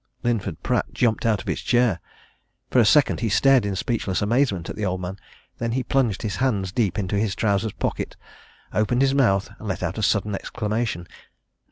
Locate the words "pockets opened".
7.73-9.03